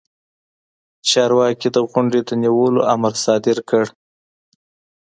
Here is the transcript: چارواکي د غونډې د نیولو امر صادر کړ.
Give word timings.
چارواکي 1.09 1.69
د 1.75 1.77
غونډې 1.89 2.19
د 2.27 2.29
نیولو 2.43 2.81
امر 2.93 3.13
صادر 3.25 3.57
کړ. 3.69 3.85